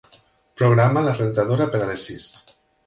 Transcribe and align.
Programa 0.61 1.03
la 1.09 1.13
rentadora 1.21 1.71
per 1.77 1.85
a 1.87 1.93
les 1.93 2.11
sis. 2.11 2.35